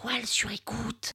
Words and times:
toile 0.00 0.26
sur 0.26 0.50
écoute. 0.50 1.12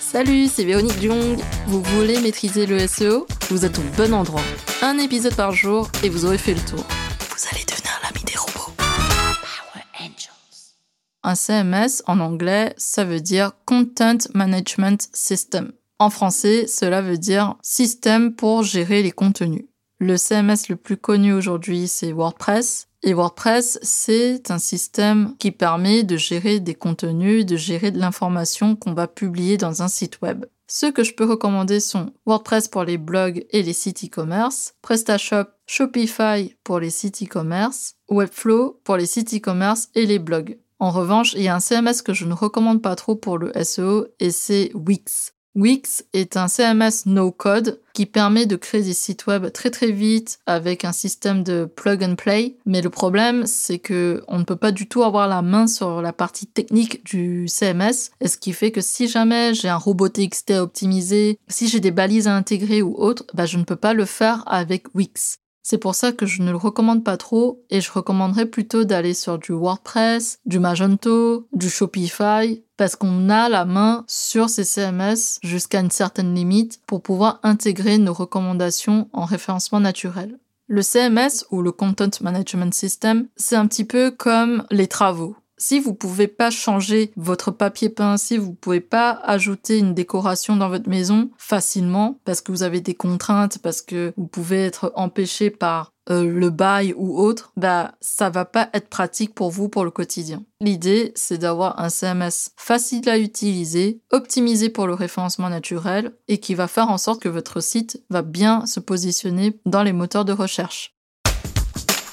Salut, 0.00 0.46
c'est 0.46 0.64
Véronique 0.64 1.00
Jung. 1.00 1.38
Vous 1.66 1.82
voulez 1.82 2.20
maîtriser 2.20 2.64
le 2.66 2.86
SEO 2.86 3.26
Vous 3.50 3.64
êtes 3.64 3.78
au 3.78 3.82
bon 3.96 4.14
endroit. 4.14 4.42
Un 4.82 4.98
épisode 4.98 5.34
par 5.34 5.52
jour 5.52 5.90
et 6.02 6.08
vous 6.08 6.24
aurez 6.24 6.38
fait 6.38 6.54
le 6.54 6.60
tour. 6.60 6.84
Vous 7.30 7.48
allez 7.52 7.64
devenir 7.64 8.00
l'ami 8.02 8.24
des 8.24 8.36
robots. 8.36 8.72
Power 8.78 9.84
Angels. 10.00 10.74
Un 11.22 11.34
CMS 11.34 12.02
en 12.06 12.20
anglais, 12.20 12.74
ça 12.78 13.04
veut 13.04 13.20
dire 13.20 13.52
Content 13.66 14.18
Management 14.32 15.08
System. 15.12 15.72
En 15.98 16.08
français, 16.10 16.66
cela 16.66 17.02
veut 17.02 17.18
dire 17.18 17.56
système 17.62 18.34
pour 18.34 18.62
gérer 18.62 19.02
les 19.02 19.12
contenus. 19.12 19.64
Le 19.98 20.16
CMS 20.16 20.68
le 20.68 20.76
plus 20.76 20.96
connu 20.96 21.32
aujourd'hui, 21.32 21.88
c'est 21.88 22.12
WordPress. 22.12 22.88
Et 23.06 23.14
WordPress, 23.14 23.78
c'est 23.82 24.50
un 24.50 24.58
système 24.58 25.36
qui 25.38 25.52
permet 25.52 26.02
de 26.02 26.16
gérer 26.16 26.58
des 26.58 26.74
contenus, 26.74 27.46
de 27.46 27.56
gérer 27.56 27.92
de 27.92 28.00
l'information 28.00 28.74
qu'on 28.74 28.94
va 28.94 29.06
publier 29.06 29.56
dans 29.56 29.80
un 29.80 29.86
site 29.86 30.20
web. 30.22 30.44
Ceux 30.66 30.90
que 30.90 31.04
je 31.04 31.14
peux 31.14 31.24
recommander 31.24 31.78
sont 31.78 32.12
WordPress 32.26 32.66
pour 32.66 32.82
les 32.82 32.98
blogs 32.98 33.46
et 33.50 33.62
les 33.62 33.72
sites 33.74 34.04
e-commerce, 34.04 34.74
PrestaShop, 34.82 35.44
Shopify 35.68 36.56
pour 36.64 36.80
les 36.80 36.90
sites 36.90 37.22
e-commerce, 37.22 37.94
Webflow 38.10 38.80
pour 38.82 38.96
les 38.96 39.06
sites 39.06 39.32
e-commerce 39.34 39.88
et 39.94 40.04
les 40.04 40.18
blogs. 40.18 40.58
En 40.80 40.90
revanche, 40.90 41.32
il 41.34 41.42
y 41.42 41.48
a 41.48 41.54
un 41.54 41.60
CMS 41.60 42.02
que 42.04 42.12
je 42.12 42.24
ne 42.24 42.34
recommande 42.34 42.82
pas 42.82 42.96
trop 42.96 43.14
pour 43.14 43.38
le 43.38 43.52
SEO 43.62 44.08
et 44.18 44.32
c'est 44.32 44.72
Wix. 44.74 45.35
Wix 45.56 46.04
est 46.12 46.36
un 46.36 46.48
CMS 46.48 47.06
no-code 47.06 47.80
qui 47.94 48.04
permet 48.04 48.44
de 48.44 48.56
créer 48.56 48.82
des 48.82 48.92
sites 48.92 49.26
web 49.26 49.50
très 49.52 49.70
très 49.70 49.90
vite 49.90 50.38
avec 50.44 50.84
un 50.84 50.92
système 50.92 51.42
de 51.42 51.64
plug 51.64 52.04
and 52.04 52.16
play. 52.16 52.56
Mais 52.66 52.82
le 52.82 52.90
problème, 52.90 53.46
c'est 53.46 53.78
que 53.78 54.22
on 54.28 54.38
ne 54.38 54.44
peut 54.44 54.56
pas 54.56 54.70
du 54.70 54.86
tout 54.86 55.02
avoir 55.02 55.28
la 55.28 55.40
main 55.40 55.66
sur 55.66 56.02
la 56.02 56.12
partie 56.12 56.46
technique 56.46 57.06
du 57.06 57.48
CMS. 57.48 58.10
Et 58.20 58.28
ce 58.28 58.36
qui 58.36 58.52
fait 58.52 58.70
que 58.70 58.82
si 58.82 59.08
jamais 59.08 59.54
j'ai 59.54 59.70
un 59.70 59.78
robot 59.78 60.10
TXT 60.10 60.50
à 60.50 60.62
optimiser, 60.62 61.38
si 61.48 61.68
j'ai 61.68 61.80
des 61.80 61.90
balises 61.90 62.28
à 62.28 62.36
intégrer 62.36 62.82
ou 62.82 62.94
autre, 62.98 63.24
bah, 63.32 63.46
je 63.46 63.56
ne 63.56 63.64
peux 63.64 63.76
pas 63.76 63.94
le 63.94 64.04
faire 64.04 64.44
avec 64.46 64.94
Wix. 64.94 65.38
C'est 65.68 65.78
pour 65.78 65.96
ça 65.96 66.12
que 66.12 66.26
je 66.26 66.42
ne 66.42 66.52
le 66.52 66.56
recommande 66.56 67.02
pas 67.02 67.16
trop 67.16 67.60
et 67.70 67.80
je 67.80 67.90
recommanderais 67.90 68.46
plutôt 68.46 68.84
d'aller 68.84 69.14
sur 69.14 69.36
du 69.36 69.50
WordPress, 69.50 70.38
du 70.46 70.60
Magento, 70.60 71.48
du 71.52 71.68
Shopify 71.68 72.62
parce 72.76 72.94
qu'on 72.94 73.28
a 73.30 73.48
la 73.48 73.64
main 73.64 74.04
sur 74.06 74.48
ces 74.48 74.62
CMS 74.62 75.40
jusqu'à 75.42 75.80
une 75.80 75.90
certaine 75.90 76.32
limite 76.36 76.80
pour 76.86 77.02
pouvoir 77.02 77.40
intégrer 77.42 77.98
nos 77.98 78.12
recommandations 78.12 79.08
en 79.12 79.24
référencement 79.24 79.80
naturel. 79.80 80.38
Le 80.68 80.82
CMS 80.82 81.44
ou 81.50 81.62
le 81.62 81.72
Content 81.72 82.10
Management 82.20 82.72
System, 82.72 83.26
c'est 83.34 83.56
un 83.56 83.66
petit 83.66 83.84
peu 83.84 84.12
comme 84.12 84.62
les 84.70 84.86
travaux. 84.86 85.34
Si 85.58 85.80
vous 85.80 85.94
pouvez 85.94 86.28
pas 86.28 86.50
changer 86.50 87.12
votre 87.16 87.50
papier 87.50 87.88
peint, 87.88 88.18
si 88.18 88.36
vous 88.36 88.52
pouvez 88.52 88.80
pas 88.80 89.12
ajouter 89.24 89.78
une 89.78 89.94
décoration 89.94 90.54
dans 90.54 90.68
votre 90.68 90.88
maison 90.88 91.30
facilement 91.38 92.20
parce 92.26 92.42
que 92.42 92.52
vous 92.52 92.62
avez 92.62 92.82
des 92.82 92.94
contraintes, 92.94 93.58
parce 93.58 93.80
que 93.80 94.12
vous 94.18 94.26
pouvez 94.26 94.66
être 94.66 94.92
empêché 94.96 95.48
par 95.48 95.94
euh, 96.10 96.28
le 96.28 96.50
bail 96.50 96.92
ou 96.96 97.18
autre, 97.18 97.52
bah 97.56 97.94
ça 98.02 98.28
va 98.28 98.44
pas 98.44 98.68
être 98.74 98.88
pratique 98.88 99.34
pour 99.34 99.50
vous 99.50 99.70
pour 99.70 99.84
le 99.84 99.90
quotidien. 99.90 100.44
L'idée, 100.60 101.12
c'est 101.14 101.38
d'avoir 101.38 101.80
un 101.80 101.88
CMS 101.88 102.50
facile 102.58 103.08
à 103.08 103.18
utiliser, 103.18 104.02
optimisé 104.12 104.68
pour 104.68 104.86
le 104.86 104.94
référencement 104.94 105.48
naturel 105.48 106.12
et 106.28 106.38
qui 106.38 106.54
va 106.54 106.68
faire 106.68 106.90
en 106.90 106.98
sorte 106.98 107.22
que 107.22 107.30
votre 107.30 107.62
site 107.62 108.04
va 108.10 108.20
bien 108.20 108.66
se 108.66 108.78
positionner 108.78 109.58
dans 109.64 109.82
les 109.82 109.94
moteurs 109.94 110.26
de 110.26 110.32
recherche. 110.32 110.94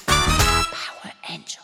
Power 0.06 1.12
Angels. 1.28 1.63